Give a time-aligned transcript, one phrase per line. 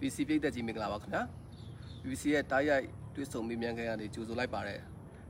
[0.00, 1.22] VC ပြည့်သက်ကြီးမင်္ဂလာပါခင်ဗျာ
[2.08, 4.80] VC ရဲ့တားရိုက်တွေ့ဆုံမေးမြန်းခန်းကနေကြိုဆိုလိုက်ပါတယ်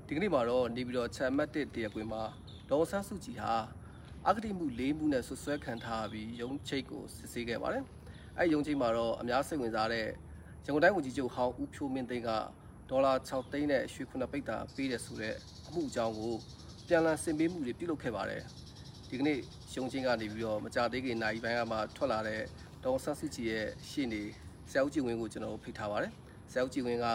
[0.07, 2.23] ဒီကနေ့မှာတော့နေပြီးတော့ချမ်မတ်တစ်တရကွင်မှာ
[2.71, 3.55] ဒေါ်ဆန်းစုကြည်ဟာ
[4.29, 7.85] အဂတိမှု၄မှုနဲ့ဆွဆွဲခံထားပြီးရုံးချိတ်ကိုစစ်ဆေးခဲ့ပါတယ်
[8.39, 10.07] အဲ့ရုံးချိတ်မှာတော့အများစိတ်ဝင်စားတဲ့
[10.65, 12.31] ရန်ကုန်တိုင်းဝန်ကြီးချုပ်ဟောင်းဦးဖြိုးမင်းသိန်းက
[12.91, 15.35] ဒေါ်လာ6သိန်းနဲ့ရွှေခုနှစ်ပိတ်တာပေးတယ်ဆိုတဲ့
[15.67, 16.35] အမှုအကြောင်းကို
[16.89, 18.43] ပြန်လည်ဆင်ပေးမှုတွေပြုလုပ်ခဲ့ပါတယ်
[19.09, 19.39] ဒီကနေ့
[19.75, 22.43] ရုံချင်းကနေပြီးတော့မကြသေးခင်နိုင်ပိုင်းကမှထွက်လာတဲ့
[22.85, 24.23] ဒေါ်ဆန်းစုကြည်ရဲ့ရှေ့နေ
[24.71, 26.13] ဆရာဦးကြည်ဝင်းကိုကျွန်တော်တို့ဖိတ်ထားပါတယ်
[26.53, 27.07] ဆရာဦးကြည်ဝင်းက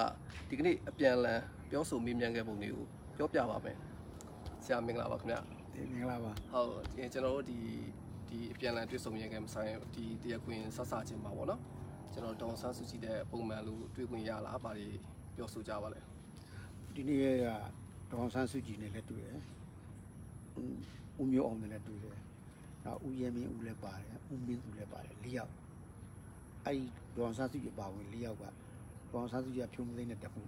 [0.49, 2.85] ဒီကနေ့အပြန်အလှန်ပြောဆိုမေးမြန်းခဲ့ပုံတွေကို
[3.17, 3.77] ပြောပြပါမယ်
[4.63, 5.35] ဆရာမင်္ဂလာပါခင်ဗျ
[5.73, 7.57] ဒီမင်္ဂလာပါဟုတ်ဒီကျွန်တော်တို့ဒီ
[8.29, 11.61] ဒီအပြန်အလှန်တွေ့ဆုံရခဲ့မဆိုင်ဒီတရားခွင်ဆက်ဆချင်းပါဗောနော်
[12.13, 14.87] ကျွန်တော်ဒေါ်ဆန်းစုကြည်တဲ့ပုံမှန်လို့တွေ့ခွင့်ရလားဘာတွေ
[15.35, 15.99] ပြောဆိုကြပါလဲ
[16.95, 17.47] ဒီနေ့က
[18.09, 19.39] ဒေါအောင်ဆန်းစုကြည်နဲ့လည်းတွေ့တယ်
[20.59, 20.77] ဦး
[21.21, 22.17] ဦးမျိုးအောင်နဲ့လည်းတွေ့တယ်
[22.85, 25.53] နောက်ဦးရဲမင်းဦးလည်းပါတယ်ဦးမင်းသူလည်းပါတယ်၄ယောက်
[26.65, 26.83] အဲ့ဒီ
[27.19, 28.43] ဒေါအောင်ဆန်းစုကြည်ပါဝင်၄ယောက်က
[29.11, 30.41] ဒေါအောင်ဆန်းစုကြည်ကဖြုံးမသိတဲ့တခု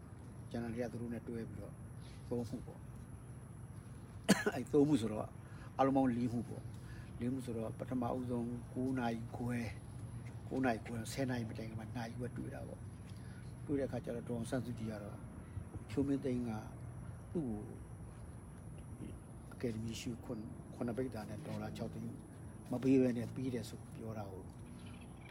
[0.52, 1.74] ကျန်တဲ့သူတို့နဲ့တွေ့ပြီးတော့
[2.30, 2.80] သုံးမှုပေါ့
[4.54, 5.28] အဲ့သုံးမှုဆိုတော့
[5.80, 6.64] အလုံးပေါင်း၄မှုပေါ့
[7.22, 9.58] ၄မှုဆိုတော့ပထမအဦးဆုံး9နာရီခွဲ
[10.50, 12.82] 9နာရီခွဲ10နာရီမတိုင်ခင်မှာနာရီခွဲတွေ့တာပေါ့
[13.66, 15.18] တွေ့တဲ့အခါကျတော့ဒေါအောင်ဆန်းစုကြည်ကတော့
[15.90, 16.52] ဖြိုးမင်းသိန်းက
[17.34, 17.62] သူ့ကို
[19.54, 20.40] အကယ်ဒမီရှုခွန်
[20.74, 22.18] ခွန်ပိတ်တာနဲ့ဒေါ်လာ6သိန်း
[22.72, 24.44] မပေးဘဲနဲ့ပြီးတယ်ဆိုပြောတာကို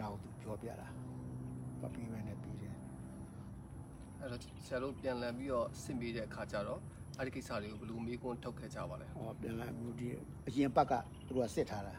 [0.00, 0.88] တောက်သူပြောပြတာ
[1.82, 2.74] မပေးဘဲနဲ့ပြီးတယ်
[4.20, 6.80] အဲ့တော့ဆရာတို့ပြန်လည်ပြီးတော့ဆင်ပေးတဲ့အခါကျတော့
[7.18, 10.06] အဲ့ဒီကိစ္စတွေကိုဘယ်လိုမေးခွန်းထုတ်ခဲ့ကြပါလဲဟောပြန်လာမျိုးဒီ
[10.48, 10.92] အရင်ပတ်က
[11.26, 11.94] သူတို့ကစစ်ထားတာ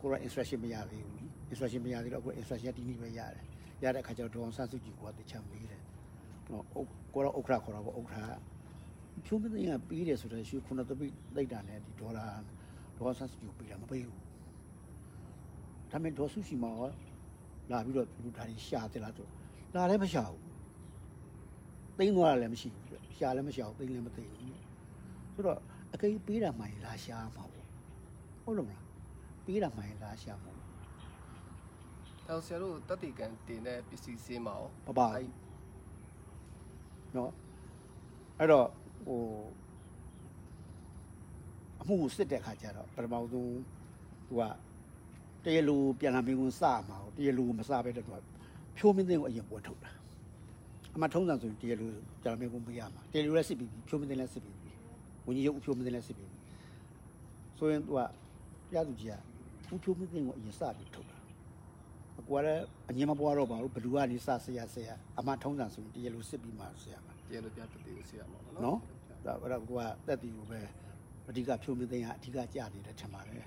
[0.00, 3.44] ကိုက instruction မရသေးဘူး instruction မရသေးတော့ကို instruction ဒီနေ့ပဲရတယ်
[3.84, 5.82] ရတဲ့အခါကျတော့ဒေါအောင်ဆန်းစုကြည်ကတချမ်းမေးတယ်
[6.50, 6.64] နော်
[7.14, 8.28] ကိုတော့ဥက္ခရာခေါ်တာပေါ့ဥက္ခရာ
[9.24, 12.26] ဖြိုးမသိန်းကပြီးတယ်ဆိုတော့ရွှေခုနတပိသိတ်တာနဲ့ဒီဒေါ်လာ
[12.98, 14.18] ဒေါအောင်ဆန်းစုကြည်ကိုပေးတာမပေးဘူး
[15.90, 16.90] ဒါပေမဲ့ဒေါ်စုရှိမှာရော
[17.70, 19.26] လာပြီးတော့လူဒါတွေရှာတယ်လားဆို
[19.74, 20.42] လာလည်းမရှာဘူး
[21.98, 24.54] တိမ့်သွားတာလည်းမရှိဘူးရှာလည်းမရှာဘူးတိမ့်လည်းမတိမ့်ဘူး
[25.34, 25.58] ဆိုတော့
[25.94, 27.66] အကိပေးတာမှရင်လာရှာမှာပေါ့
[28.44, 28.86] ဟုတ်လို့မလား
[29.44, 30.52] ပေးတာမှရင်လာရှာမှာ
[32.28, 35.28] တောင်ဆရာတို့တတိကံတင်တဲ့ပစ္စည်းစင်းမှာရောပပအဲ့
[37.16, 37.32] နော်
[38.38, 38.68] အဲ့တော့
[39.06, 39.22] ဟို
[41.80, 43.52] အမှုစစ်တဲ့ခါကျတော့ပထမဆုံး
[44.28, 44.42] သူက
[45.44, 48.16] တရလူပြန်လာမင်းကိုစမှာတရလူမစပဲတော့သူက
[48.76, 49.90] ဖြိုးမင်းသိန်းကိုအရင်ပွဲထုတ်တာ
[50.94, 51.86] အမှထုံးစံဆိုရင်တရလူ
[52.20, 54.72] ပြန်လာမင်းကိုမရမှာတရလူလည်းစစ်ပြီးပြီဖြိုးမင်းသိန်းလည်းစစ်ပြီးပြီ
[55.26, 56.38] ဝင်ကြီးရုပ်ဖြိုးမင်းသိန်းလည်းစစ်ပြီးပြီ
[57.58, 59.14] ဆိုရင်သူကတရားသူကြီးက
[59.72, 61.18] ဦးဖြိုးမင်းသိန်းကိုအရင်စပြီးထုတ်တာ
[62.20, 68.78] အကွာလည်းအငင်းမပွားတော့ပါဘူးဘလူကနေစဆရာဆရာအမထုံးစံဆိုရင်တရလူစစ်ပြီးမှဆရာပါတရားလိုပြတက်တီကိုဆရာမှာပေါ့နော်နော်
[69.26, 70.60] ဒါအဲ့တော့ကိုကတက်တီကိုပဲ
[71.28, 73.44] အဓိကဖြိုးမသိန်းကအဓိကကြာနေတယ်ထင်ပါတယ်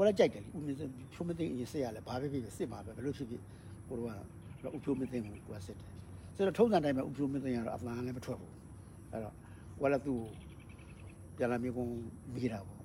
[0.00, 3.42] ကိုလည်းကြိုက်တယ်လေဦးမင်းသိန်းဖြိုးမသိန်းအရင်စစ်ရလဲဘာပဲဖြစ်ဖြစ်စစ်မှာပဲဘယ်လိုဖြစ်ဖြစ်
[3.88, 4.10] ကိုတို့က
[4.62, 5.88] တော့ဦးဖြိုးမသိန်းကိုကိုကစစ်တယ်
[6.36, 8.54] ဆိုတော့ထုံးစံတိုင်းပဲဦးဖြိုးမသိန်းကတော့အမှန်လည်းမထွက်ဘူး
[9.12, 9.34] အဲ့တော့
[9.80, 10.30] ကိုလည်းသူ့ကို
[11.36, 11.90] ပြန်လာမြေကုန်
[12.34, 12.82] မိတာပေါ့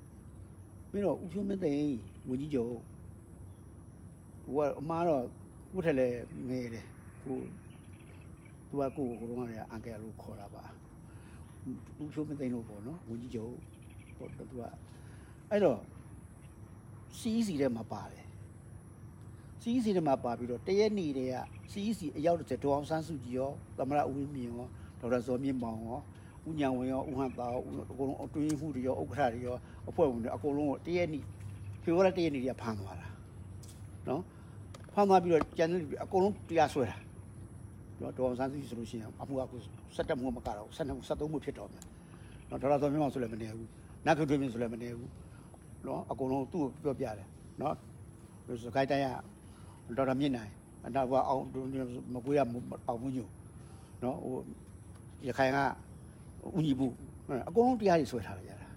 [0.91, 1.97] ပြီးတော့ဦးဖြိုးမသိန်း
[2.29, 5.23] ဝင်ကြီးကျော်ကိုကအမားတော့
[5.71, 6.17] ကိုထက်လည်း
[6.49, 6.85] ငယ်တယ်
[7.25, 7.37] ကို
[8.69, 10.63] သူကကိုကိုကတော့လည်းအန်ကယ်လို့ခေါ်တာပါ
[12.01, 13.53] ဦးဖြိုးမသိန်းလို့ပေါ့နော်ဝန်ကြီးချုပ်
[14.17, 14.61] ပေါ့သူက
[15.51, 15.79] အဲ့တော့
[17.19, 18.25] စီးစီထဲမှာပါတယ်
[19.61, 21.35] စီးစီထဲမှာပါပြီးတော့တရက်နေတည်းက
[21.71, 24.65] စီးစီအရောက်တဲ့ဒေါအောင်ဆန်းစုကြည်ရောသမရဦးဝင်းမြင့်ရော
[24.99, 25.99] ဒေါက်တာဇော်မြင့်မောင်ရော
[26.47, 27.61] ဦးညံဝင်ရောဦးဟန်သားရော
[27.91, 29.55] အကုန်လုံးအတွင်းမှုတွေရောဥက္ကဋ္ဌတွေရော
[29.89, 31.19] အဖွဲ့ဝင်တွေအကုန်လုံးကိုတရက်နေ
[31.83, 33.07] ဖေဖော်ဝါရီတရက်နေတည်းကဖမ်းသွားတာ
[34.07, 34.21] နော်
[34.93, 36.97] ဖမ်းသွားပြီးတော့ကျန်တဲ့လူတွေအကုန်လုံးတရားစွဲတာ
[38.01, 39.57] နော်ဒေါအောင်ဆန်းစုကြည်ဆိုလို့ရှိရင်အမှုကအခု
[39.95, 41.83] 17မှုမကတော့17မှု73မှုဖြစ်တော့မယ်
[42.49, 43.69] နော်ဒေါက်တာသောမြင့်မောင်ဆိုလည်းမနေဘူး
[44.05, 45.09] နတ်ခုထွေးမြင့်ဆိုလည်းမနေဘူး
[45.87, 47.27] နော်အကုန်လုံးသူ့ကိုပြောပြတယ်
[47.61, 47.75] နော်
[48.63, 50.51] စကိုင်းတိုင်းကဒေါက်တာမြင့်နိုင်
[50.85, 51.41] အနောက်ဘအောင်
[52.13, 52.39] မကွေးရ
[52.87, 53.27] အောင်မှုညို
[54.03, 54.35] နော်ဟို
[55.27, 55.57] ရခိုင်က
[56.55, 56.93] ဦးညီဘူး
[57.49, 58.67] အကုန်လုံးတရားတွေဆွဲထားလိုက်ရတာ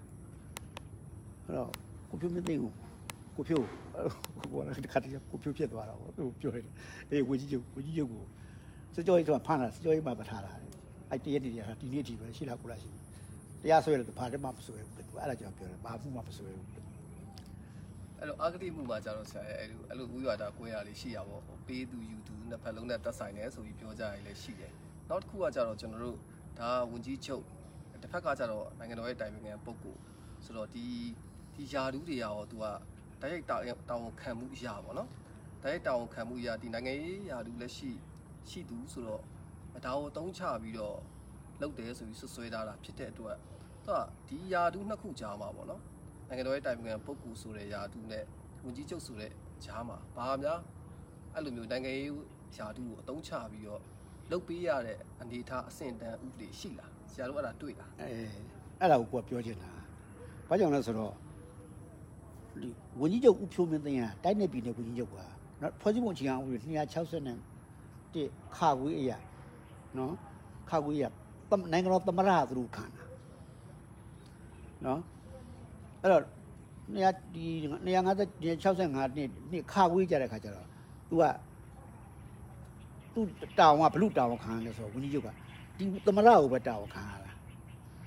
[1.45, 1.69] အဲ့တော့
[2.09, 2.73] ကိုဖြိုးမသိဘူး
[3.35, 3.65] ကိုဖြိုး
[4.51, 6.65] ကိုကတခါတည်းကိုဖြိုးဖြစ်သွားတာပေါ့သူပြောတယ်
[7.11, 8.23] အေးဝကြီးချုပ်ဝကြီးချုပ်ကို
[8.95, 10.51] စကြောကြီးကဖမ်းတာစကြောကြီးမှပထားတာ
[11.09, 12.89] အဲ့တရက်တည်းကဒီနေ့ဒီပဲရှိလားကိုလားရှိ
[13.61, 16.88] တရားဆွဲတယ်ဘာတည်းမှမဆွဲဘူးသူအဲ့ဒါကြောင့်ပြောတယ်ဘာမှမဆွဲဘူး
[18.19, 24.73] အဲ့လိုအဂတိမှုမှာကျတော့ဆရာရဲ့အဲ့လိုအဲ့လိုဥရွာတာကွဲရလေးရှိရပါဘောပေးသူယူသူနှစ်ဖက်လုံးနဲ့တက်ဆိုင်တယ်ဆိုပြီးပြောကြရလည်းရှိတယ်
[25.09, 26.17] နောက်တစ်ခုကကျတော့ကျွန်တော်တို့
[26.59, 27.43] ဒါဝန်ကြီးချုပ်
[28.01, 29.99] တစ်ဖက်ကကျတော့နိုင်ငံတော်ရဲ့တိုင်ပင်ခံပုဂ္ဂိုလ်
[30.43, 30.85] ဆိုတော့ဒီ
[31.55, 32.65] ဒီယာဒူးတွေရောသူက
[33.21, 33.57] တိုက်ရိုက်တာ
[33.89, 35.09] တာဝန်ခံမှုအရာပေါ့နော်
[35.63, 37.91] တိုက်ရိုက်တာဝန်ခံမှုအရာဒီနိုင်ငံရေးယာဒူးလည်းရှိ
[38.49, 39.21] ရှိသူဆိုတော့
[39.85, 40.97] ဒါကိုတုံးချပြီးတော့
[41.61, 43.37] လုပ်တယ်ဆိုပြီးဆွဆွဲထားတာဖြစ်တဲ့အတွက်
[43.85, 43.99] သူက
[44.29, 45.81] ဒီယာဒူးနှစ်ခုကြားမှာပေါ့နော်
[46.29, 48.23] နိုင်ငံတော်ရဲ့တိုင်ပင်ခံပုဂ္ဂိုလ်ဆိုတဲ့ယာတူနဲ့
[48.65, 49.31] ဝန်ကြီးချုပ်ဆိုတဲ့
[49.65, 50.59] ဂျားမှာဘာများ
[51.35, 52.11] အဲ့လိုမျိုးနိုင်ငံရေး
[52.57, 53.81] ယာတူကိုအတုံးချပြီးတော့
[54.31, 58.05] လုတ်ပေးရတဲ့အနေအထားအဆင့်တန်းဥပဒေရှိလားဆရာတို့အဲ့ဒါတွေ့လားအဲ
[58.81, 59.71] အဲ့ဒါကိုကိုကပြောချင်တာ
[60.49, 61.13] ဘာကြောင့်လဲဆိုတော့
[62.61, 65.15] ဒီဝန်ကြီးချုပ်ဦးဖြိုးမင်းသိန်းကတိုက်နယ်ပြည်နယ်ဝန်ကြီးချုပ်က
[65.61, 66.57] နော်ဖွဲ့စည်းပုံအခြေခံဥပဒေ
[66.93, 67.37] 260နဲ့
[68.13, 68.23] တိ
[68.57, 69.17] ခါဝေးအရာ
[69.97, 70.13] နော်
[70.69, 71.09] ခါဝေးအရာ
[71.49, 73.03] တမနိုင်ငံတော်သမ္မတသူတို့ခံတာ
[74.85, 74.99] နော်
[76.01, 76.23] အဲ့တော့
[76.93, 77.45] နေရာဒီ
[77.85, 80.67] 250 65နှစ်နှစ်ခါဝေးကြတဲ့ခါကျတော့
[81.09, 81.23] तू က
[83.13, 83.21] သူ
[83.59, 85.29] တောင်ကဘလူတောင်ခံတယ်ဆိုတော့ဝန်ကြီးချုပ်က
[85.77, 87.31] ဒီသမ္မတကိုပဲတောင်ခံရတာ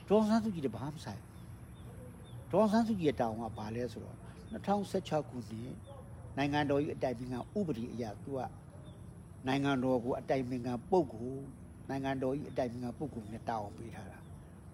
[0.09, 1.21] ဒေါ်အောင်ဆန်းစုကြည်တဘာမှမဆိုင်
[2.51, 4.17] ဒေါ်အောင်ဆန်းစုကြည်ရဲ့တောင်းကဘာလဲဆိုတော့
[4.53, 5.77] 2016ခုနှစ်
[6.37, 8.41] နိုင်ငံတော်ကြီးအတိုင်ပင်ခံဥပဒေအရသူက
[9.47, 11.43] နိုင်ငံတော်ကိုအတိုင်ပင်ခံပုဂ္ဂိုလ်
[11.89, 14.19] နိုင်ငံတော်ကြီးအတိုင်ပင်ခံပုဂ္ဂိုလ်နဲ့တောင်းပေးထားတာ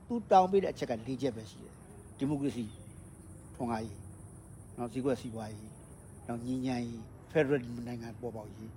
[0.06, 1.74] သူတောင်းပေးတဲ့အချက်က၄ချက်ပဲရှိတယ်
[2.18, 2.64] ဒီမိုကရေစီ
[3.58, 3.98] ထွန်းကားရေး
[4.76, 5.70] နောက်စီးပွားစီးပွားရေး
[6.26, 8.72] နောက်ညီညာရေးဖက်ဒရယ်နိုင်ငံပေါ်ပေါက်ရေး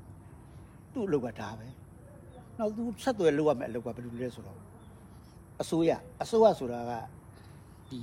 [0.93, 1.67] သူ့အလုပ်ကဒါပဲ
[2.57, 4.59] နောက်သူဆက်သွယ်လုပ်ရမယ့်အလုပ်ကဘယ်လိုလဲဆိုတော့
[5.61, 5.91] အစိုးရ
[6.23, 6.91] အစိုးရဆိုတာက
[7.89, 7.99] ဒီ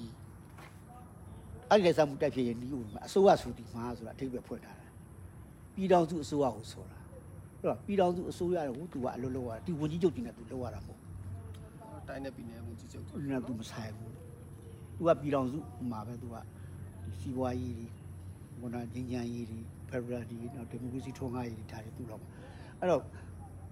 [1.70, 4.86] အဲ့ဒီလက်ဆောင်မှုတက်ဖြစ်ရင်ဒီဥပမာအစိုးရဆိုဒီမှာဆိုတာအထိပ္ပယ်ဖွင့်ထားတာ
[5.74, 6.98] ပြည်တော်စုအစိုးရကိုဆိုတာ
[7.58, 11.00] အဲ့တော့ပြည်တော်စုအစိုးရကိုသူကအလုပ်လုပ်ရတာဒီဝန်ကြီးချုပ်ကြီးနဲ့သူလုပ်ရတာမဟုတ်
[12.08, 14.12] တိုင်းနဲ့ပြည်နယ်မှုကြီးချုပ်ဘူးသူကသူမဆိုင်ဘူး
[14.96, 15.58] သူကပြည်တော်စု
[15.90, 16.42] မှာပဲသူကဒီ
[17.20, 17.87] စီးပွားရေးတွေ
[18.60, 19.58] ဘုနာငင်းချမ်းရေးတွေ
[19.88, 22.22] ဖက်ဒရယ်တွေနောက်ဒီမိုကရေစီထွန်းကားရေးတွေဒါတွေသူ့တော့
[22.81, 23.02] အဲ့တော့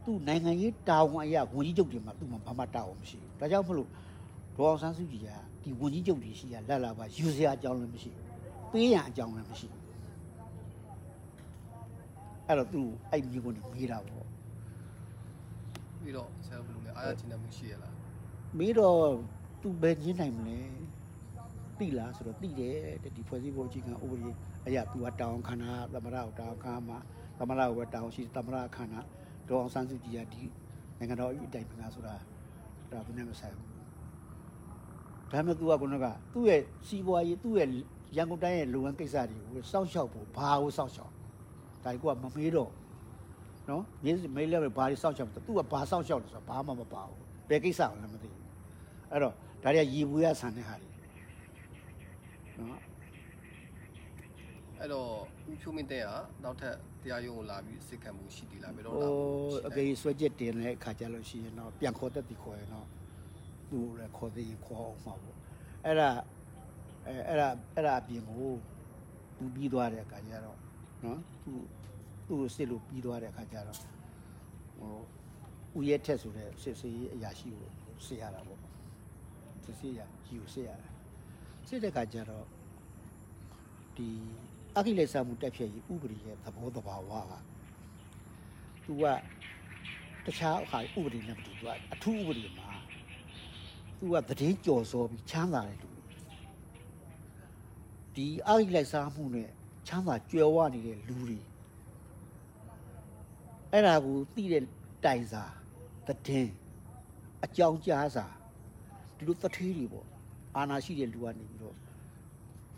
[0.04, 3.88] သူနိုင်ငံရေးတာဝန်အရာဝန်ကြီးချုပ်တွေမှာသူ့မှာဘာမှတာဝန်မရှိဘူးဒါကြောင့်မလို့
[4.56, 5.28] ဒေါ်အောင်ဆန်းစုကြည်က
[5.62, 8.26] ဒီဝန်ကြီးချုပ်တွေရှိရလက်လာပါယူစရာအကြောင်းလည်းမရှိဘူး
[8.72, 9.82] ပေးရန်အကြောင်းလည်းမရှိဘူး
[12.46, 14.26] အဲ့တော့သူအဲ့မြေကုန်နေမေးတာပေါ့
[16.00, 17.94] ပြီးတော့ဆရာတို့ဘယ်လိုလဲအားရချင်တဲ့မှုရှိရလား
[18.58, 19.00] မေးတော့
[19.60, 20.58] သူဘယ်ညင်းနိုင်မလဲ
[21.80, 24.28] သိလားဆိုတော့သိတယ်တဲ့ဒီဖွဲ့စည်းပုံအခြေခံဥပဒေ
[24.66, 26.98] အရာသူကတောင်းခန္ဓာသမရကိုတောင်းခါမှာ
[27.38, 29.00] သမရကိုပဲတောင်းရှိသမရခန္ဓာ
[29.48, 30.42] ဒေါ်အောင်ဆန်းစုကြည်ကဒီ
[30.98, 32.14] နိုင်ငံတော်အတိုင်ပင်ကဆိုတာ
[32.92, 33.70] ဒါဘယ်နဲ့မဆိုင်ဘူး
[35.32, 37.68] ဒါပေမဲ့ तू ကခုနကသူ့ရဲ့စီးပွားရေးသူ့ရဲ့
[38.16, 41.12] ရန်ကုန်တိုင်းရဲ့လုပ်ငန်းကိစ္စတွေကိုစောင့်ရှောက်ဖို့ဘာကိုစောင့်ရှောက်
[41.84, 42.70] ဒါကြီးကမမေးတော့
[43.68, 48.44] နော်မင်းမေးလဲဘာတွေစောင့်ရှောက်လဲ तू ကဘာစောင့်ရှောက်လဲဆိုတော့ဘာမှမပါဘူးဘယ်ကိစ္စကိုလည်းမသိဘူး
[49.10, 49.32] အဲ့တော့
[49.62, 50.88] ဒါတွေကရည်ဘူးရဆန်တဲ့ဟာတွေ
[52.60, 52.80] နော်
[54.80, 55.10] အဲ့တော့
[55.50, 56.08] ဦးဖြိုးမင်းတဲ့က
[56.44, 62.86] နောက်ထပ်တရားရုံးကိုလာပြီးစစ်ခံမှုရှိသေးလားဘယ်တော့ဟိုလာဖို့ရှိအလဲကေဆွဲချက်တင်တဲ့အခါကျလို့ရှိရင်တော့ပြန်ခေါ်တတ်ပြီးခေါ်ရင်တော့
[63.70, 65.36] သူ့လည်းခေါ်သေးရင်ခေါ်အောင်မှာပေါ့
[65.84, 66.10] အဲ့ဒါ
[67.06, 68.50] အဲအဲ့ဒါအဲ့ဒါအပြင်ကို
[69.38, 70.58] သူပြီးသွားတဲ့အခါကျတော့
[71.04, 71.52] နော်သူ
[72.26, 73.78] သူ့ကိုစစ်လို့ပြီးသွားတဲ့အခါကျတော့
[74.78, 74.94] ဟို
[75.76, 77.70] ဦးရဲထက်ဆိုတဲ့စစ်စေးအရာရှိကို
[78.06, 78.60] စစ်ရတာပေါ့
[79.64, 80.86] စစ်စေးရကြီးကိုစစ်ရတာ
[81.68, 82.46] စစ်တဲ့အခါကျတော့
[83.96, 84.08] ဒီ
[84.76, 87.32] အခိလေစာမှုတက်ဖြည့်ရေးဥပဒေရဲ့သဘောတဘာဝက
[88.84, 89.04] သူက
[90.26, 92.70] တခြားအခါဥပဒေနဲ့မတူသူကအထူးဥပဒေမှာ
[93.98, 95.90] သူကသတင်းကြော်စောပြီးချမ်းသာတယ်လူ
[98.14, 99.48] ဒီအာရိလိုက်စားမှုနဲ့
[99.86, 101.38] ချမ်းသာကြွယ်ဝနေတဲ့လူတွေ
[103.70, 104.64] အဲ့ဒါကိုသိတဲ့
[105.04, 105.44] တိုင်စာ
[106.06, 106.52] သတင်း
[107.44, 108.26] အကြောင်းကြားစာ
[109.16, 110.06] ဒီလိုသထေးတွေပေါ့
[110.56, 111.76] အာနာရှိတဲ့လူကနေပြီးတော့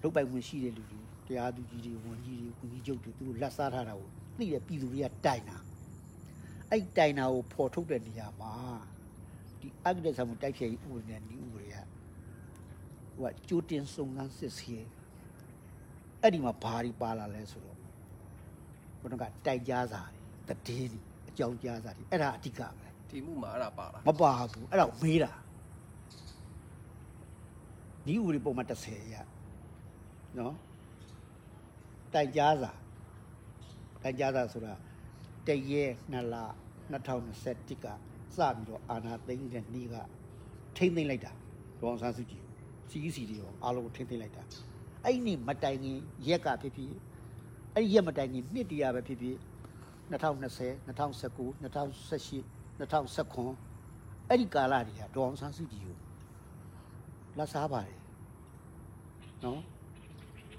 [0.02, 4.08] လုတ်ပိုင်ဝင်ရှိတဲ့လူတွေတရားသူကြီးတွေဝန်ကြီးတွေဝန်ကြီးချုပ်တွေသူတို့လက်စားထားတာကို
[4.38, 5.58] သိတဲ့ပြည်သူတွေကတိုင်တာ
[6.70, 8.54] အဲ့တိုင်နာကိုဖော်ထုတ်တဲ့နေရာမှာ
[9.60, 11.76] ဒီအဂတိဆံမှုတိုက်ဖြည့်ရေးဥပဒေနဲ့ဒီဥပဒေက
[13.16, 14.86] ဟိုကကြိုတင်စုံစမ်းစစ်ဆေး
[16.20, 17.78] အဲ့ဒီမှာဘာတွေပါလာလဲဆိုတော့
[19.00, 20.02] ဘုန်းကတိုင်ကြားစာ
[20.48, 25.32] တွေတည်င်းတွေအကြောင်းကြားစာတွေအဲ့ဒါအဓိကပဲဒီမှုမှာအဲ့ဒါပါလားမပါဘူးအဲ့ဒါကိုမေးတာ
[28.08, 29.16] ဒီဥပဒေပုံမှန်30ရ
[30.38, 30.54] နော်
[32.14, 32.72] တိုင်ကြားစာ
[34.02, 34.74] တိုင်ကြားစာဆိုတာ
[35.46, 36.36] တရဲနှစ်လ
[36.92, 39.96] 2021ကစပြီးတော့အာနာသိမ့်တဲ့နေ့က
[40.76, 41.32] ထိမ့်သိမ့်လိုက်တာ
[41.80, 42.42] ဒေါအောင်ဆန်းစုကြည်
[42.90, 44.42] CEC တွေရောအားလုံးကိုထိမ့်သိမ့်လိုက်တာ
[45.04, 45.98] အဲ့ဒီနေ့မတိုင်ခင်
[46.28, 46.92] ရက်ကဖြစ်ဖြစ်
[47.74, 49.36] အဲ့ဒီရက်မတိုင်ခင်နှစ်တရာပဲဖြစ်ဖြစ်
[50.10, 52.42] 2020 2019 2018
[52.78, 55.96] 2019အဲ့ဒီကာလတွေကဒေါအောင်ဆန်းစုကြည်ကို
[57.38, 57.97] လက်စားပါတယ်
[59.44, 59.60] နော်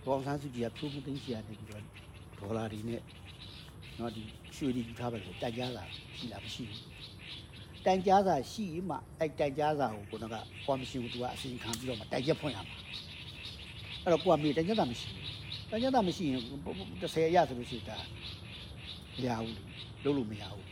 [0.03, 1.83] ဒေါအောင်ဆန်းစုကြည်ကဖြိုးမသိမ်းစီရတယ်ပြီးတော့
[2.39, 3.01] ဒေါ်လာတွေနဲ့
[3.99, 4.23] နော်ဒီ
[4.55, 5.83] ရွှေတွေယူထားပါလို့တိုင်ကြားစာ
[6.17, 6.81] ရှိလားမရှိဘူး
[7.85, 12.75] တိုင်ကြားစာရှိရင်မှအဲ့တိုင်ကြားစာကိုကိုကကော်မရှင်ကသူကအစီအခံပြီးတော့မှတိုင်ချက်ဖွင့်ရမှာ
[14.03, 16.41] အဲ့တော့ကိုကမေးတိုင်ချက်စာမရှိဘူးတိုင်ချက်စာမရှိရင်
[17.01, 17.97] 30အရဆိုလို့ရှိရင်ဒါ
[19.17, 19.55] မရဘူး
[20.03, 20.65] လို့လို့မရဘူး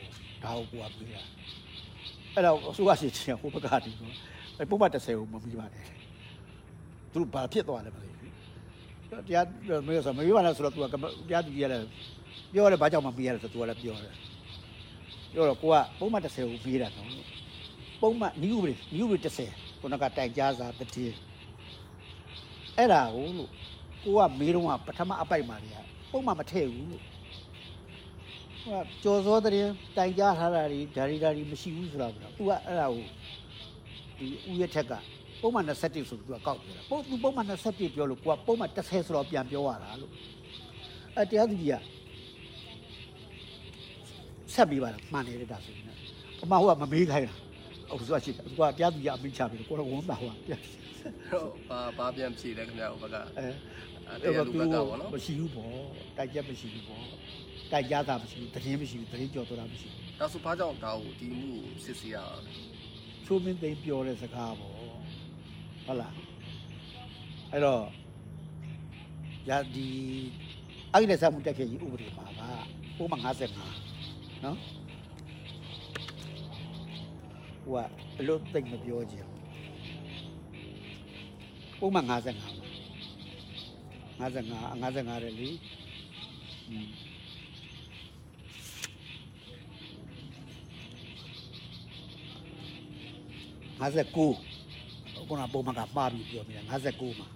[0.43, 1.21] ပေါ့ဒါကိုကိုကပြေးတာ
[2.33, 4.01] အဲ့တော့အစိုးရစီချင်ဟိုဘက်ကတည်းက
[4.57, 5.96] အဲ့ပုံမှန်30ကိုမပြီးပါနဲ့
[7.17, 9.45] သူတို့ဘာဖြစ်သွားလဲမသိဘူးတရား
[9.87, 10.95] မေးဆိုမပြီးပါနဲ့ဆိုတော့ तू က
[11.29, 11.81] တရားသူကြီးရတယ်
[12.53, 14.13] ပြောရတယ်ဘာကြောင့်မပြီးရလဲဆို तू ကလည်းပြောတယ်
[15.33, 17.09] ပြောတော့ကိုကပုံမှန်30ကိုပေးတာနော်
[18.01, 21.05] ပုံမှန်နီးဥပဒေနီးဥပဒေ30ခုနကတိုင်ကြားစာတတိ
[22.77, 23.49] အဲ့ဒါကိုလို့
[24.03, 25.69] ကိုကမေးတော့ကပထမအပိုက်မှာလေ
[26.11, 27.03] ပုံမှန်မထည့်ဘူးလို့
[28.63, 29.53] ဟိုကကြော်စောတဲ့
[29.97, 33.03] တိုင်ကြားထားတာဒီဒါရီဒါရီမရှိဘူးဆိုတာကတော့သူကအဲ့ဒါကို
[34.17, 34.93] ဒီဥယျာထက်က
[35.41, 40.11] ပုံမှန်27ဆိုပြီးသူကကောက်ပြောတာပုံသူပုံမှန်27ပြောလို့ကိုကပုံမှန်30ဆိုတော့ပြန်ပြောရတာလို့
[41.15, 41.75] အဲတရားသူကြီးက
[44.53, 45.85] ဆက်ပြီးပါလားမှန်တယ်ဒါဆိုရင်
[46.43, 47.35] အမဟိုကမမေးခိုင်းတာ
[47.91, 50.61] အခုဆိုရှိတယ်သူကတရားသူကြီးအမိချပြီးကိုတော့ဝန်တာဟိုကပြန်
[51.31, 53.47] တော့ဘာဘာပြန်ဖြေလဲခင်ဗျာဟိုဘက်ကအဲ
[54.23, 55.71] အဲ့ဒါလူဘက်ကပေါ့နော်မရှိဘူးပေါ့
[56.17, 57.03] တိုက်ချက်မရှိဘူးပေါ့
[57.71, 62.51] တိုက်ကြတာမရှိဘူးတရင်မရှိဘူးတရင်ကြော်တော့တာမရှိဘူးဒါဆိုဘာကြောင့်ဒါကိုဒီမှုကိုစစ်ဆေးရအောင်လဲ
[63.25, 64.76] ချိုးမင်းသိမ်းပြောတဲ့စကားပေါ့
[65.87, 66.13] ဟုတ်လား
[67.51, 67.83] အဲ့တော့
[69.49, 69.87] ယာဒီ
[70.93, 72.41] အဲ့ဒီလက်ဆက်မှုတက်ခဲ့ကြီးဥပဒေမှာက
[72.97, 74.57] ပုံမှန်55နော်
[77.63, 77.79] ဟိုက
[78.19, 79.31] အလို့သိမ့်မပြောကြဘူး
[81.79, 82.41] ပုံမှန်55
[84.19, 85.49] မှာ55 55တဲ့လေ
[86.69, 86.87] อืม
[93.79, 94.56] 59
[95.27, 97.27] ခုနကပုံမှန်ကမှားပြီးပြောနေတာ59မှာ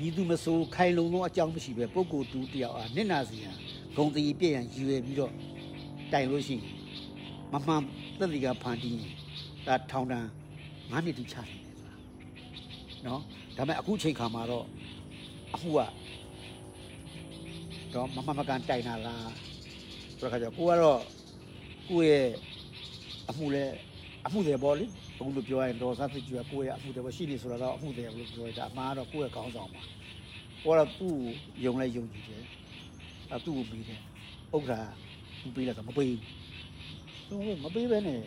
[0.00, 3.56] ညီသူမဆိုးခိုင်လုံသောအကြောင်းမရှိပဲပုဂ္ဂိုလ်တူတယောက်အားနစ်နာစီရန်
[3.96, 5.32] ဂုံတီပြည့်ရန်ရည်ရွယ်ပြီးတော့
[6.12, 6.64] တိုင်လို့ရှိရင်
[7.52, 7.82] မမှန်
[8.18, 9.10] သက်တိကဖန်တီးရင်
[9.66, 10.26] ဒါထောင်တန်း
[10.68, 11.46] 9နှစ်တိချတယ်
[11.78, 11.94] ဆိုတာ
[13.06, 13.20] နော်
[13.56, 14.66] ဒါပေမဲ့အခုချိန်ခါမှာတော့
[15.54, 15.80] အမှုက
[17.94, 19.30] တော့မမှန်မကန်တိုင်တာလား
[20.18, 21.00] ဆိုတော့ခါကျတော့ကိုကတော့
[21.88, 22.28] ကိုယ့်ရဲ့
[23.30, 23.64] အမှုလဲ
[24.26, 24.86] အမှုတွေပေါ့လေ
[25.20, 29.80] အခုလိုပြောရရင်တော့စားစစ်ကြည့်ရကိုယ့်ရဲ့အမှုတွေပေါ့ရှိနေဆိုတော့အမှုတွေလို့ပြောရတာအမှားတော့ကိုယ့်ရဲ့ကောင်းဆောင်ပါ
[30.64, 31.16] ကိုကတော့သူ့
[31.64, 32.44] ယုံလဲယုံကြည်တယ်
[33.30, 34.00] အဲသူ့ကိုပြီးတယ်
[34.54, 34.80] ဥက္ကရာ
[35.40, 36.12] သူပြီးလိုက်တော့မပေး
[37.28, 38.20] ဘူးသူမပေးဘဲနဲ့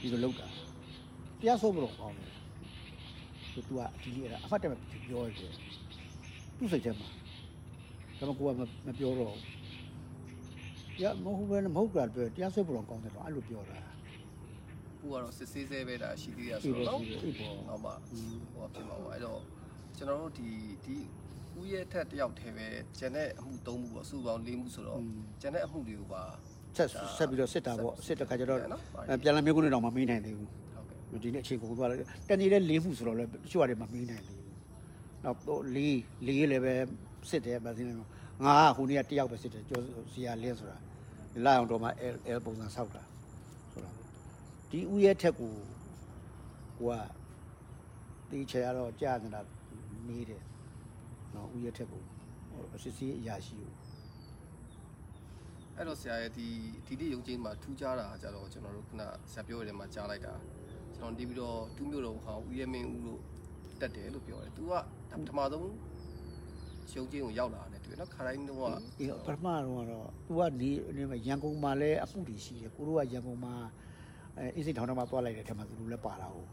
[0.00, 0.48] ဒီလိုလောက်တာ
[1.40, 2.30] တရားဆုံးမလို့ကောင်းတယ်
[3.54, 5.52] သူကဒီနေ့အဲ့ဒါအဖတ်တယ်ပြောရတယ်
[6.58, 7.08] သူ့စိတ်ထဲမှာ
[8.18, 8.50] ဒါမှကိုက
[8.86, 9.36] မပြောတော့
[11.02, 13.89] ရမဟုတ်ဘဲမဟုတ်ကြပြောတရားစွဲဖို့တော့ကောင်းတယ်တော့အဲ့လိုပြောတာ
[15.00, 19.40] ပူကတော့စစ်ဆေးဆဲပဲဒါရှိသေးရဒီဆိုလိုတော့ရှိနော်တယ်ဒီပေါ်ဟုတ်ပါဟိုဖြစ်ပါပါအဲ့တော့
[19.96, 20.48] ကျွန်တော်တို့ဒီ
[20.84, 20.96] ဒီ
[21.58, 22.66] ဦးရဲ့ထက်တယောက်တည်းပဲ
[22.98, 25.00] ကျန်တဲ့အမှု၃မှုပေါ့စုပေါင်း၄မှုဆိုတော့
[25.40, 26.22] ကျန်တဲ့အမှုတွေကိုပါ
[26.76, 26.88] ဆက်
[27.18, 30.48] ဆက်ပြီးတော့စစ်တာပေါ့စစ်တဲ့ခါကျတော့နော်အဲပြန်လာမျိုးကုန်းတော့မမေးနိုင်သေးဘူး
[31.10, 34.50] ဟုတ်ကဲ့ဒီနေ့အခြေကုန်သွားတယ်တနေ့လေးလေးမှုဆိုတော့လည်းတချို့ကလည်းမမေးနိုင်သေးဘူး
[35.24, 36.74] နောက်တော့လေးလေးလည်းပဲ
[37.30, 38.08] စစ်တယ်မသိနိုင်ဘူး
[38.44, 40.76] ငါကဟိုနေ့ကတယောက်ပဲစစ်တယ်ကျော်စီယာလင်းဆိုတာ
[41.44, 43.09] လာအောင်တော့မှအဲအဲပုံစံဆောက်တာဆိုတော့
[44.70, 45.54] ဒီဥရဲ့ထက်ကို
[46.76, 49.40] ဟိုကတီးချေရတော့ကြာနေတာ
[50.06, 50.42] မေးတယ်
[51.34, 52.02] နော်ဥရဲ့ထက်ကို
[52.50, 53.72] ဟိုအစစ်စီးအရာရှိကို
[55.76, 56.46] အဲ့တော့ဆရာရဲ့ဒီ
[56.86, 60.34] ဒီနေ့ရုံချင်းမှာထူးခြားတာကြတော့ကျွန်တော်တို့ခုနဆရာပြောရတဲ့မှာကြားလိုက်တာ
[60.96, 63.20] ကျွန်တော်ဒီပြီးတော့တူးမျိုးတော်ဟောင်းဦးရဲမင်းဦးတို့
[63.80, 64.72] တက်တယ်လို့ပြောတယ်။ तू က
[65.20, 65.68] ပထမဆုံး
[66.96, 68.64] ရုံချင်းကိုရောက်လာတယ်တွေ့နော်ခါတိုင်းတော့က
[69.00, 73.54] အေးပထမတော့ကတော့သူကနေနေမှာရန်ကုန်မှာလည်းအမှုတွေရှိတယ်ကိုတို့ကရန်ကုန်မှာ
[74.38, 76.48] အဲအင်းစိတ်ထောင်ထဲမှာသွားလိုက်တဲ့ထက်မှာသူတို့လည်းပါလာဟုတ်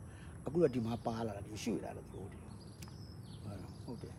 [0.45, 2.41] အခုတော့ဒီမှာပါလာတာဒီရွှေ့လာလို့ပြောတယ်
[3.85, 4.15] ဟုတ်တယ်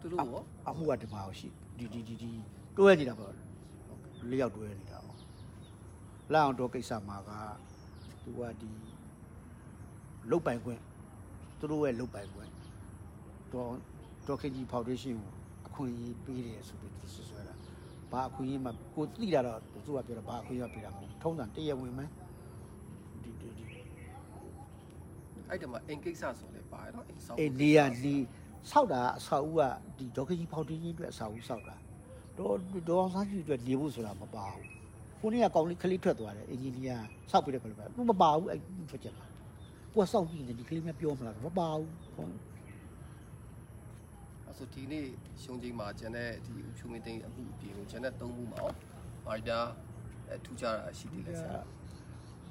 [0.00, 1.48] သူတို့ရောအမှုကဒီမှာရှိ
[1.78, 2.30] ဒီဒီဒီဒီ
[2.78, 3.32] တွဲနေတာပေါ့
[4.30, 5.18] လေးယောက်တွဲနေတာပေါ့
[6.32, 7.30] လာအောင်တော့ကိစ္စမှာက
[8.24, 8.70] သူကဒီ
[10.30, 10.80] လုတ်ပိုင်ခွင့်
[11.58, 12.50] သူတို့ရဲ့လုတ်ပိုင်ခွင့်
[13.52, 13.70] တော့
[14.26, 15.32] ဒေါခင်ကြီးဖောင်ဒေးရှင်းကို
[15.66, 16.93] အခွင့်အရေးပေးတယ်ဆိုပြီးသူဆွဆွဲတာ
[18.14, 22.10] ဘာအခွင့်အရေးမှကိုသိတာတော့သူကပြောတော့ဘာအခွင့်အရေးပေးတာမဟုတ်ထုံးစံတရဝင်မယ်
[23.22, 23.64] ဒီဒီဒီ
[25.48, 28.16] အဲ့တမှာအင်ကိစ္စဆိုလဲပါတယ်နော်အိမ်ဆောင်အေးနေရနေ
[28.70, 29.62] ဆောက်တာအဆောက်အဦက
[29.98, 31.76] ဒီဒေါခင်ကြီးဖောင်ဒေးရှင်းအတွက်အဆောက်အဦဆောက်တာ
[32.38, 32.56] တော့
[32.88, 34.66] ဒေါအောင်ဆန်းကြီးအတွက်နေဖို့ဆိုတာမပါဘူး
[35.20, 36.96] ကိုနေ့ကကောင်းလေးခလေးထွက်သွားတယ်အင်ဂျင်နီယာ
[37.30, 38.58] ဆောက်ပြီးတဲ့ခလေးပဲမပါဘူးအဲ့
[38.90, 39.26] ထွက်ချက်လာ
[39.92, 42.40] ကိုကစောင့်ကြည့်နေဒီကလေးမပြောမလားမပါဘူးဟုတ်အဲ့
[44.56, 45.06] ဆိုဒီနေ့
[45.44, 48.72] ရုံချင်းမှာကျန်တဲ့ဒီဦးဖြူမင်းသိန်းအမှုအပြင်ကိုကျန်တဲ့၃မှုမှာရော
[49.26, 49.50] ဘာပြ
[50.28, 51.58] အဲထူးခြားတာရှိသေးလဲဆရာ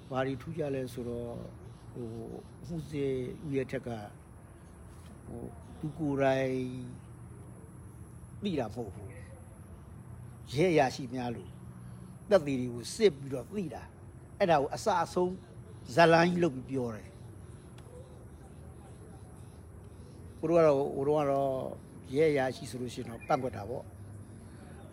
[0.10, 1.30] ဘာတွေထူးကြလဲဆိုတော့
[1.94, 2.08] ဟို
[2.62, 3.06] အမှုစေ
[3.48, 3.90] ဥရဲ့ထက်က
[5.28, 5.42] ဟို
[5.80, 6.52] သူကိုယ်တိုင်
[8.42, 9.10] ပြီးတာမဟုတ်ဘူး
[10.56, 11.52] ရဲရရှိများလို့
[12.30, 13.84] တက်သေးတွေကိုစစ်ပြီးတော့ပြီးတာ
[14.40, 15.34] အဲ့ဒါကိုအစအဆုံး
[15.96, 17.10] ဇလန်းကြီးလုပ်ပြီးပြောတယ်
[20.40, 21.54] ကိုတို့ကတော့ဟိုတို့ကတော့
[22.16, 23.84] ရဲရရှိဆိုလို့ရှိရင်တော့ပန့်ကွက်တာပေါ့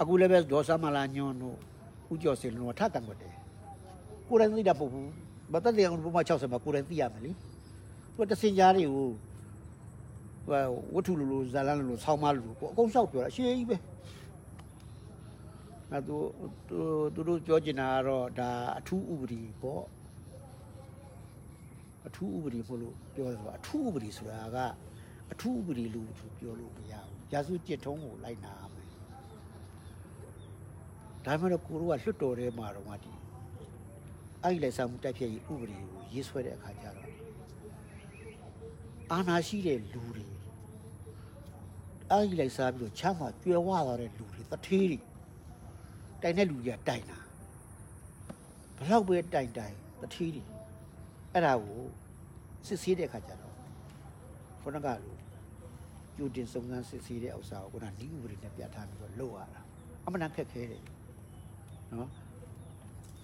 [0.00, 1.57] အခုလည်းပဲဒေါ်ဆာမလာညွန်းတို့
[2.12, 3.35] ဥကျော်စင်တို့ကထပ်တန့်ကွက်တယ်
[4.29, 5.11] ကိုယ်တိုင်သိတာမဟုတ်ဘူး
[5.52, 7.31] မတက်တဲ့အောင်ဘုမ60မှာကိုယ်တိုင်သိရမယ်လေ
[8.14, 9.09] သူကတစင်ကြားတွေကို
[10.47, 10.62] ဟို
[10.95, 13.76] ဝတ္ထုလိုလိုဇာလန်းလိုလိုဆောင်းမလိုလိုကိုအကုန်လျှောက်ပြောတာအရှိကြီးပဲ
[15.90, 16.17] ငါသူ
[16.69, 16.79] သူ
[17.14, 19.85] သူတို့ပြောချင်တာကတော့ဒါအထူးဥပဒေပေါ့
[22.07, 24.59] အထူးဥပဒေဖို့လို့ပြောတယ်ဆိုတော့အထူးဥပဒေဆိုတာက
[25.32, 28.88] အထူးဥပဒေလို့သူပြောလို့မရဘူးရာစုကျင့်ထုံးကိုလိုက်နာရမယ်
[31.25, 33.10] ဒါမှမဟုတ်ကိုတို့ကလွတ်တော်ထဲမှာတော့ငါဒီ
[34.42, 37.10] အဲ့ဒီလက်ဆောင်မှုတိုက်ဖြတ်ရေးဥပဒေကိုရေးဆွဲတဲ့အခါကျတော့
[39.12, 40.25] အာဏာရှိတဲ့လူတွေ
[42.10, 44.99] အဲ့ဒီလိုက်စားပြီးတော့ချမ်းသာကြွယ်ဝသွားတဲ့လူတွေတထေးတွေ
[46.22, 47.18] တိုင်တဲ့လူကြီးကတိုင်တာ
[48.78, 50.44] ဘလောက်ပဲတိုင်တိုင်တထီးတွေ
[51.32, 51.80] အဲ့ဒါကို
[52.66, 53.54] စစ်ဆေးတဲ့အခါကျတော့
[54.62, 55.20] ခုနကလို
[56.23, 59.62] ကျူတင်စုံစမ်းစစ်ဆေးတဲ့ဥစ္စာကိုခုနနီးဥပဒေနဲ့ပြဋ္ဌာန်းပြီးတော့လုပ်ရတာ
[60.05, 60.83] အမှန်တန်ခက်ခဲတယ်
[61.93, 62.09] နော်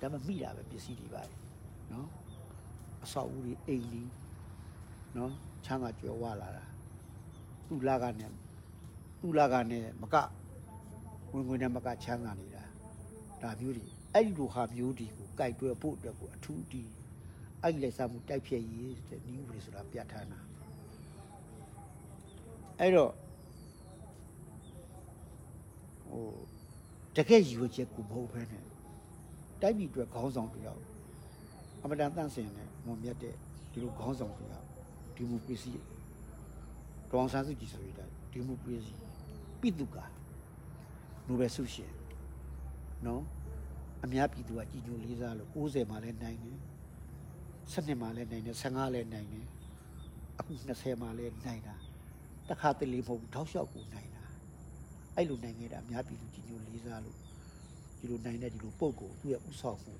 [0.01, 1.23] ဒါမှမိတာပဲပစ္စည်းတွေပါ
[1.93, 2.09] နော်
[3.05, 4.11] အဆောက်အဦတွေအိမ်ကြီး
[5.17, 5.33] နော်
[5.65, 6.65] ချမ်းသာကြွယ်ဝလာတာ
[7.69, 8.31] သူ့လာကနဲ့
[9.21, 10.17] သူ့လာကနဲ့မက
[11.33, 12.63] ဝင်ဝင်နဲ့မကချမ်းသာနေတာ
[13.43, 16.83] ဒါမျိုးတွေအဲ့ဒီလိုဟာမျိုးတွေကိုကြိုက်တွယ်ဖို့အတွက်ကိုအထူးဒီ
[17.63, 20.41] အဲ့ဒီလက်စားမှုတိုက်ဖြတ်ရေးတဲ့နည်းဥပဒေဆိုတာပြဋ္ဌာန်းတာ
[22.81, 23.13] အဲ့တော့
[26.09, 26.25] ဟို
[27.17, 28.65] တကယ်ရည်ရွယ်ချက်ကိုမဟုတ်ဘဲနဲ့
[29.63, 30.83] တိုက်ပြည်အတွက်ခေါင်းဆောင်တစ်ယောက်
[31.83, 33.35] အမတန်တန့်စင်နဲ့မွန်မြတ်တဲ့
[33.73, 34.67] ဒီလိုခေါင်းဆောင်တစ်ယောက်
[35.17, 35.71] ဒီမိုကရေစီ
[37.11, 38.95] တောင်ဆန်းစုကြည်ဆိုရတဲ့ဒီမိုကရေစီ
[39.61, 39.97] ပြည်သူက
[41.27, 41.93] နိုဘယ်ဆုရှင်
[43.07, 43.23] နော်
[44.05, 46.59] အများပြည်သူကကြည်ညိုလေးစားလို့60မှာလည်းနိုင်တယ်
[47.73, 49.47] 7မှာလည်းနိုင်တယ်15လည်းနိုင်တယ်
[50.39, 51.75] အခု20မှာလည်းနိုင်တာ
[52.51, 54.25] တခါတလေမဟုတ်ဘူးထောက်လျှောက်ကိုနိုင်တာ
[55.17, 57.17] အဲ့လိုနိုင်ခဲ့တာအများပြည်သူကြည်ညိုလေးစားလို့
[57.99, 59.95] ဒီလိုနိုင်တဲ့ဒီလိုပုံကိုသူ့ရဲ့ဥဆောင်မှု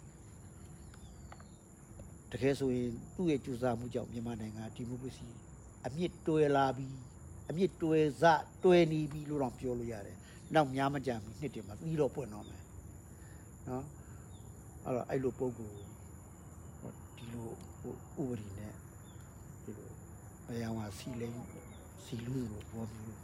[2.33, 5.27] တကယ်ဆိုရင်သူ့ရဲ့ကြိုးစားမှုကြောင့်မြန်မာနိုင်ငံဒီမိုကရေစီ
[5.87, 6.95] အမြင့်တွယ်လာပြီး
[7.51, 8.25] အမြင့်တွယ်စ
[8.65, 10.17] တွယ်နေပြီလို့တော့ပြောလို့ရတယ်
[10.55, 12.63] နောက်များမကြဘူးနှစ်တည်းမှာပြီးတော့ပွင့်တော့မယ်
[13.69, 13.85] နော်
[14.85, 15.67] အဲ့တော့အဲ့လိုပုံကူ
[16.81, 17.49] ဟိုဒီလို
[17.81, 18.73] ဟိုဥပဒေနဲ့
[19.65, 19.89] ဒီလို
[20.47, 21.33] ဘယ်အောင်စီလိန်
[22.05, 23.17] စီလူလိုပေါ်ပြီးဟို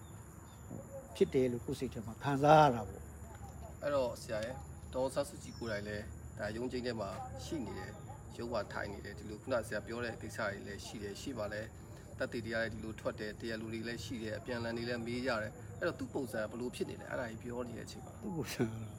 [1.17, 3.03] ဖြစ်တယ်လို့ကိုယ်စိတ်ထဲမှာခံစားရတာပေါ့
[3.83, 4.57] အဲ့တော့ဆရာရဲ့
[4.95, 6.05] ဒေါ်ဆတ်စုကြည်ကိုယ်တိုင်လည်း
[6.39, 7.09] ဒါရုံချင်းထဲမှာ
[7.45, 7.93] ရှိနေတယ်
[8.39, 11.63] ရုပ်ဝထိုင်နေတယ်ဒီလိုခုနဆရာပြောတဲ့ကိစ္စတွေလည်းရှိတယ်ရှိပါလဲ
[12.19, 18.91] တက်တည်တရားတွေဒီလိုထွက်တယ်တရားလူတွေလည်းရှိတယ်အပြန်အလှန်တွေလည်းမေးရတယ်အဲ့တော့သူ့ပုံစံဘယ်လိုဖြစ်နေလဲအဲ့ဒါကြီးပြောနေတဲ့အချိန်မှာသူ့ကိုဆန်တော့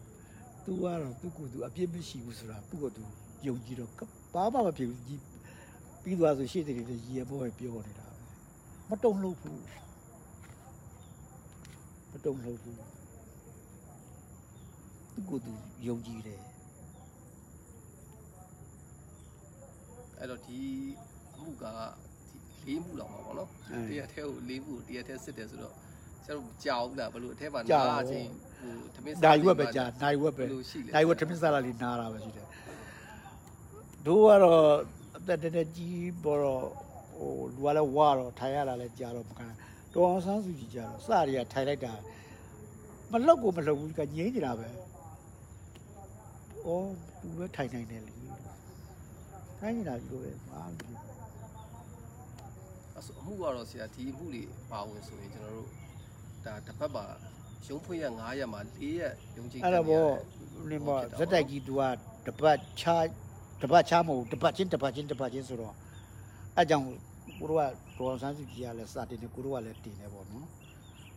[0.65, 3.03] သူကတော့သူ့ကိုယ်သူအပြစ်မရှိဘူးဆိုတာသူ့ကိုယ်သူ
[3.47, 3.91] ယုံကြည်တော့
[4.33, 5.21] ဘာမှမဖြစ်ဘူးကြီး
[6.03, 8.02] ပြီးသွားဆိုရှေ့တည်းတွေရေဘောပဲပြောနေတာပဲ
[8.93, 9.61] မတုံ့လို့ဘူး
[12.11, 12.77] မတုံ့လို့ဘူး
[15.13, 15.53] သူ့ကိုယ်သူ
[15.87, 16.41] ယုံကြည်တယ်
[20.19, 20.59] အဲ့တော့ဒီ
[21.35, 21.65] အမှုက
[22.63, 23.49] ဒီလေးမှုတော့မှာပေါ့နော်
[23.89, 25.73] တရားထဲကိုလေးမှုတရားထဲစစ်တယ်ဆိုတော့
[26.25, 28.29] ဆရာတို့ကြောက်လားဘယ်လိုအထဲမှာနားချင်း
[28.59, 32.45] ဟိုသမင်းနိုင်ဝက်ပဲကြာနိုင်ဝက်ပဲဘယ်လိုရှိလဲနိုင်ဝက်သမင်းစားလာလေးနားတာပဲရှိတယ်
[34.07, 34.63] တို့ကတော့
[35.17, 36.63] အသက်တည်းတည်းကြီးပေါ်တော့
[37.23, 39.47] ဟိုလူကလည်းဝါတော့ထိုင်ရတာလည်းကြာတော့မခံ
[39.93, 41.93] တော်အောင်ဆန်းစုကြည်ကြာတော့စရီကထိုင်လိုက်တာ
[43.11, 44.71] မလောက်ကိုမလောက်ဘူးကငြင်းနေတာပဲဩ
[47.21, 48.13] သူပဲထိုင်နိုင်တယ်လေ
[49.59, 50.97] ထိုင်နေတာဒီလိုပဲဘာလို့
[52.97, 55.69] အဆိုအမှုကတော့ဆရာဒီအမှုတွေပါဝင်ဆိုရင်ကျွန်တော်တို့
[56.45, 57.05] ဒါတစ်ပတ်ပါ
[57.67, 60.11] ရုံးဖွင့်ရ9ရက်မှာ4ရက်ရုံးချင်းအဲ့ဒါပေါ့
[60.71, 61.81] နေမဇက်တိုက်ကြီးသူက
[62.27, 62.95] တပတ်ချာ
[63.61, 65.73] တပတ်ချာမဟုတ်တပတ်ချင်းတပတ်ချင်းတပတ်ချင်းဆိုတော့
[66.57, 66.87] အဲ့ကြောင့်
[67.39, 70.47] ကိုတို့ကဒေါ်ဆန်းစုကြည်ကလည်းစတင်တယ်ကိုတို့ကလည်းတင်တယ်ပေါ့နော်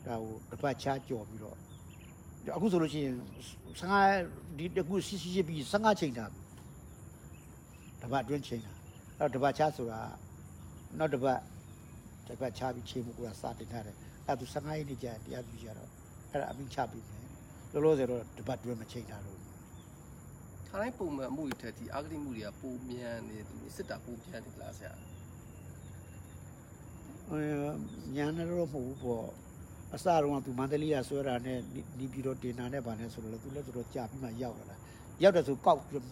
[0.07, 1.57] ဒါဟိုတပတ်ချာကြော်ပြီးတော့
[2.57, 3.15] အခုဆိုလို့ရှိရင်
[3.81, 6.27] 15ဒီတကူစီစီပြီး15ချိန်တာ
[8.03, 8.73] တပတ်အတွင်းချိန်တာ
[9.19, 10.01] အဲ့တော့တပတ်ချာဆိုတာ
[10.99, 11.41] နောက်တပတ်
[12.29, 15.91] တပတ်ချာပြီးချိန်မှုကစတင်ထားတယ်အဲ့ဒါသူ15ရက်နေကြာတရားသူကြတော့
[16.33, 17.25] အဲ့ဒါအမိချပြီးမယ်
[17.73, 19.41] လောလောဆယ်တော့တပတ်တွဲမချိန်တာလို့
[20.69, 25.16] ထိုင်းပုံမှန်အမှုတွေထက်ဒီအာဂတိမှုတွေကပိုမြန်နေသူစစ်တာပိုမြန်နေလားဆရာအဲ
[28.17, 29.27] ညာနေတော့မဟုတ်ဘူးပေါ့
[29.95, 31.59] အစတော့ကသူမန္တလေးကဆွဲတာနဲ့
[31.99, 34.77] နေပြီးတော့တင်တာနဲ့ဗာနဲ့ဆိုတော့သူလည်းတော်တော်ကြာပြီးမှရောက်လာတာ
[35.23, 36.03] ရောက်တယ်ဆိုကောက်ပြီး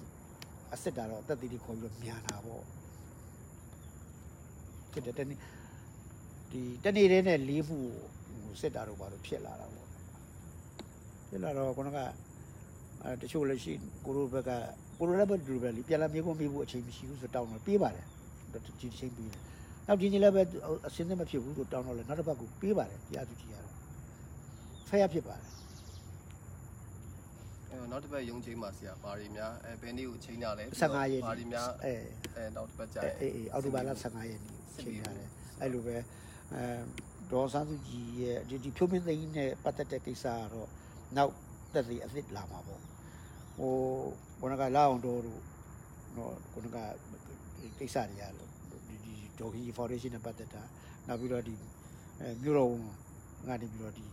[0.75, 2.63] အစစ်တာတော့အသက်သေးလေးခေါ်ပြီးတော့မြန်တာပေါ့
[4.93, 5.39] ဖြစ်တယ်တနေ့
[6.51, 7.79] ဒီတနေ့တည်းနဲ့လေးမှု
[8.43, 9.89] ဟိုစစ်တာတော့ဘာလို့ဖြစ်လာတာပေါ့
[11.29, 11.99] ဖြစ်လာတော့ခုနက
[13.03, 13.73] အဲတချို့လည်းရှိ
[14.05, 14.51] ကိုလိုဘက်က
[14.99, 18.07] ကိုလိုလည်းပဲဒီလိုပဲလीပြန်လာမြေကုန်ပြီးဖို့အချိန်မရှိဘူးဆိုတောင်းတော့ပြေးပါတယ်
[18.65, 19.43] ဒီချိန်ပြီးတယ်
[19.87, 20.43] နောက်ဒီနေ့လည်းပဲ
[20.89, 23.75] အစင်းသမမဖြစ်ဘူးလို့တောင်းတော့လဲနောက်တစ်ပတ်ကိုပေးပါတယ်တရားသူကြီးရတော့
[24.89, 25.49] ဖျက်ရဖြစ်ပါတယ်
[27.71, 31.95] အဲတော့နောက်တစ်ပတ်ရုံးချင်းမှာဆရာဘာတွေများအဲဘယ်နေ့ကိုချိန်တာလဲ15ရက်ဘာတွေများအဲ
[32.37, 35.29] အဲနောက်တစ်ပတ်ကြာအေးအေးအောက်တိုဘာလ15ရက်နေ့ချိန်ရတယ်
[35.61, 36.65] အဲ့လိုပဲအဲ
[37.33, 40.69] ဒေါ်ဆန်းစုကြည်ရဲ့ဒီဒီဖြိုးမင်းသိန်းနဲ့ပတ်သက်တဲ့ကိစ္စကတော့
[41.17, 41.33] နောက်
[41.75, 42.81] သက်သေအသစ်လာမှာပေါ့
[43.59, 43.75] ဟို
[44.41, 45.41] ဘုန်းကလာအောင်တော်တို့
[46.17, 46.77] နော်ခုနက
[47.79, 48.51] ကိစ္စတွေရလို့
[49.39, 50.63] ဒီဒီဒေါ်ဂီဖော်ဒေးရှင်းနဲ့ပတ်သက်တာ
[51.09, 51.55] နောက်ပြီးတော့ဒီ
[52.21, 52.71] အဲမြို့တော်
[53.49, 54.05] ကနေပြီးတော့ဒီ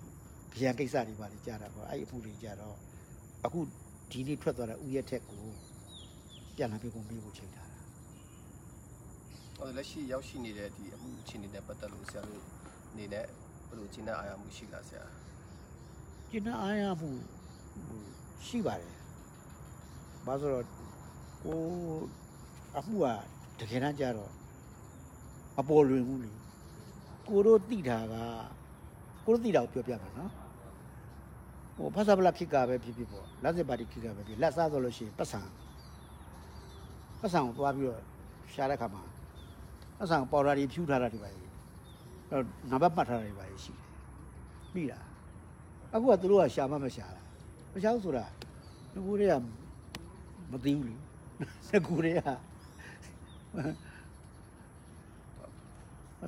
[0.55, 2.75] ဗျံကိစ္စတွေပါလေကြားတာပေါ့အဲ့ဒီအမှုတွေကြားတော့
[3.45, 3.60] အခု
[4.12, 5.45] ဒီနေ့ထွက်သွားတဲ့ဥရက်ထက်ကို
[6.55, 7.79] ပြန်လာပြီးကိုမေးဖို့ချိန်ထားတာ
[9.57, 12.43] ဟိုလက်ရှိရောက်ရှိနေတဲ့ဒီအမှုအခြေအနေနဲ့ပတ်သက်လို့ဆရာတို့
[12.91, 13.25] အနေနဲ့
[13.67, 15.05] ဘယ်လိုကျင်းတဲ့အာရမှုရှိလားဆရာ
[16.29, 17.10] ကျင်းအားရမှု
[17.88, 18.01] ဟို
[18.47, 18.95] ရှိပါတယ်
[20.25, 20.65] ဘာလို့ဆိုတော့
[21.43, 21.62] ကို
[22.77, 23.05] အမှုက
[23.60, 24.31] တကယ်တမ်းကျတော့
[25.60, 26.32] အပေါ်လွင်မှုလေ
[27.30, 28.16] ကိုတို့တိတာက
[29.26, 30.32] ကိုတို့တိတာကိုပြောပြမယ်နော်
[31.76, 35.42] ဟိုဖတ်စာပလာဖြစ်ကပဲဖြစ်ဖြစ်ပေါ့လက်စစ်ပါတီဖြစ်ကပဲဖြစ်လက်စားဆိုလို့ရှိရင်ပတ်ဆံ
[37.22, 38.02] ပတ်ဆံကိုသွားပြီးတော့
[38.54, 39.04] ရှားတဲ့ခါမှာ
[40.00, 41.46] ပတ်ဆံပေါ်ရာတွေဖြူထားတာတွေပါလေ
[42.32, 43.88] တော့နံပါတ်မှတ်ထားတာတွေပါလေရှိတယ်
[44.74, 45.06] ပြီးလား
[45.94, 47.22] အခုကသူတို့ကရှာမမရှာတာ
[47.74, 48.26] မရှာဘူးဆိုတာ
[48.94, 49.34] ငကူတွေက
[50.52, 50.96] မသိဘူးလေ
[51.70, 52.22] ငကူတွေက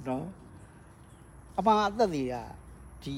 [0.07, 0.25] နော်
[1.57, 2.35] အမှန်အသက်တွေက
[3.03, 3.15] ဒီ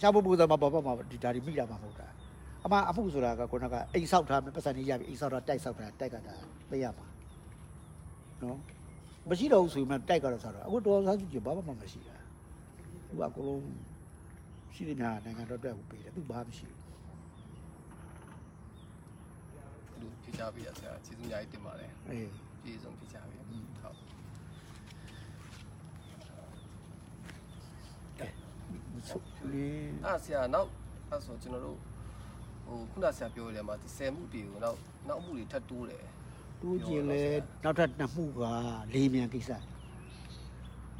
[0.00, 2.06] ရှာဖို့ပူဇော်မှာပေါ့ပေါ့မှာဒီဒါဒီမိတာမှာမဟုတ်တာ
[2.64, 6.34] အမှန်အမှုဆိုတာကခုနကအိမ်ဆောက်ထားမယ်ပတ်စံနေရပြီအိမ်ဆောက်တာတိုက်ဆောက်တာတိုက်ကတာ
[6.70, 7.06] သိရမှာ
[8.42, 8.58] နော်
[9.28, 12.16] မရှိတော့ဘူးဆိုရင်တိုက်ကတော့ဆောက်တော့အခုတော်စားကြည့်ဘာမှမရှိတာ
[13.08, 13.62] သူကအကုန်လုံး
[14.74, 16.82] ရှိတယ်များနိုင်ငံတော်အတွက်ကိုပေးတယ်သူဘာမှမရှိဘူးဘ
[19.94, 22.28] ယ်လိုဖြေချပေးရဆရာကျေးဇူးအများကြီးတင်ပါတယ်အေး
[22.62, 24.19] ပြည်စုံဖြေချပေးဟုတ်
[29.52, 29.66] လေ
[30.04, 30.68] အဲ့ဆရာနောက်
[31.10, 31.78] အဲ့ဆိုကျွန်တော်တို့
[32.66, 36.04] ဟိုခုနဆရာပြောရတဲ့မှာဒီဆယ်မှုတွေကိုနောက်နောက်အမှုတွေထပ်တိုးတယ်
[36.62, 37.22] တိုးကျင်လဲ
[37.64, 38.40] နောက်ထပ်နှစ်မှုက
[38.94, 39.50] လေးမြန်ကိစ္စ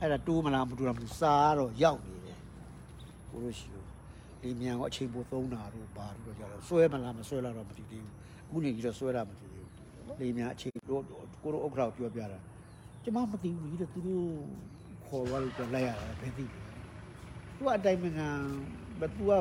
[0.00, 2.38] အဲ့ဒါတိုးမလားမတိုးလားမသိဘူးစားတော့ရောက်နေတယ်
[3.30, 3.86] ကိုလို့ရှိလို့
[4.42, 8.12] လေးမြန်ကိုအချိန်ပိုသုံးတာတို့ဘာတို့ကြတော့ဆွဲမလားမဆွဲလားတော့မသိသေးဘူး
[8.46, 11.02] အခုနေကြီးတော့ဆွဲတာမသိသေးဘူးလေးမြန်အချိန်တို့
[11.42, 12.38] ကိုတို့ဥက္ကဋ္ဌပြောပြတာ
[13.04, 14.26] ကျမမသိဘူးကြီးတော့သူတို့
[15.06, 16.69] ခေါ်သွားလို့တော့လိုက်ရတာဘယ်သိလဲ
[17.60, 18.28] သူကအတိုင်းမခံ
[19.00, 19.32] ဘသူက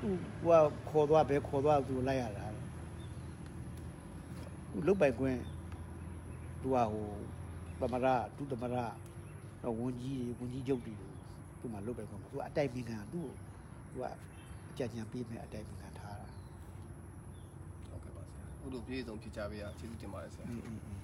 [0.00, 0.08] သူ
[0.44, 0.48] က
[0.88, 2.46] ခေါ်သွားပဲခေါ်သွားသူလိုက်ရတာ
[4.70, 5.38] သူလုတ်ပိုင်ခွင့်
[6.62, 7.08] သူကဟို
[7.80, 8.76] သမရသူသမရ
[9.62, 10.94] တော့ဝန်ကြီးတွေဝန်ကြီးချုပ်တွေ
[11.60, 13.28] သူမှလုတ်ပိုင်ခွင့်သူကအတိုင်းမခံသူ့
[13.90, 14.04] သူက
[14.70, 16.28] အကြံဉာဏ်ပေးမယ်အတိုင်းမခံထားတာ
[17.88, 21.02] ဟုတ်ကဲ့ပါဆရာအခုလိုပြည်စုံဖြေချပေးရကျေးဇူးတင်ပါတယ်ဆရာအင်းအင်းအင်း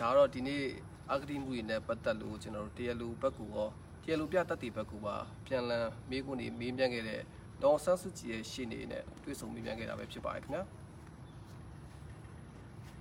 [0.00, 0.64] ဒါကတော့ဒီနေ့
[1.12, 3.68] အဂတိမှုတွေနဲ့ပတ်သက်လို့ကျွန်တော်တို့တရားလူဘက်ကူရော
[4.02, 7.20] တရားလူပြတတ်တဲ့ဘက်ကူပါပြန်လည်မေးခွန်းတွေမေးမြန်းခဲ့တဲ့
[7.62, 10.62] ဒေါ်ဆန်းစုကြည်ရဲ့ရှေ့နေနဲ့တွေ့ဆုံမေးမြန်းခဲ့တာပဲဖြစ်ပါတယ်ခင်ဗျာ